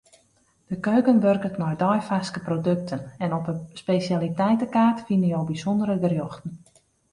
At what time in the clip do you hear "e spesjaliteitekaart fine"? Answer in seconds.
3.49-5.27